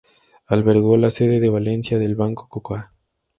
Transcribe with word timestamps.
Albergó 0.47 0.97
la 0.97 1.11
sede 1.11 1.45
en 1.45 1.53
Valencia 1.53 1.99
del 1.99 2.15
Banco 2.15 2.47
Coca. 2.49 2.89